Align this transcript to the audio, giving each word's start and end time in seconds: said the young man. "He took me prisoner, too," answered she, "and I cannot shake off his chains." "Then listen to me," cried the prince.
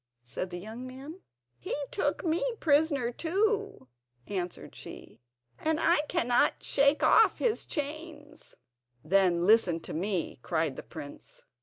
said 0.23 0.49
the 0.49 0.57
young 0.57 0.87
man. 0.87 1.21
"He 1.59 1.75
took 1.91 2.25
me 2.25 2.43
prisoner, 2.59 3.11
too," 3.11 3.87
answered 4.25 4.73
she, 4.73 5.21
"and 5.59 5.79
I 5.79 6.01
cannot 6.07 6.63
shake 6.63 7.03
off 7.03 7.37
his 7.37 7.67
chains." 7.67 8.55
"Then 9.03 9.45
listen 9.45 9.79
to 9.81 9.93
me," 9.93 10.39
cried 10.41 10.75
the 10.75 10.81
prince. 10.81 11.45